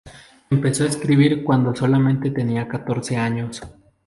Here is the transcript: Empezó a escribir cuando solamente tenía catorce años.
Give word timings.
Empezó 0.49 0.83
a 0.83 0.87
escribir 0.87 1.43
cuando 1.43 1.75
solamente 1.75 2.31
tenía 2.31 2.67
catorce 2.67 3.17
años. 3.17 3.61